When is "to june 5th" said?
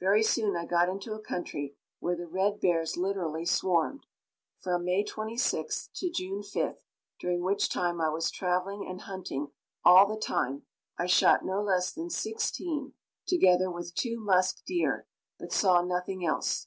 6.00-6.80